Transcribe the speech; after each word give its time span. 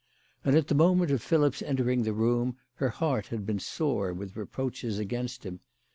And 0.43 0.55
at 0.55 0.67
the 0.67 0.73
moment 0.73 1.11
of 1.11 1.21
Philip's 1.21 1.61
entering 1.61 2.01
the 2.01 2.11
room 2.13 2.57
her 2.77 2.89
heart 2.89 3.27
had 3.27 3.45
been 3.45 3.59
sore 3.59 4.15
with 4.15 4.35
reproaches 4.35 4.97
against 4.97 5.45
him. 5.45 5.59